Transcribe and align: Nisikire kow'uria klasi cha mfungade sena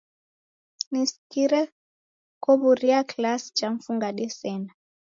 Nisikire 0.91 1.61
kow'uria 2.43 2.99
klasi 3.09 3.49
cha 3.57 3.67
mfungade 3.73 4.29
sena 4.29 4.73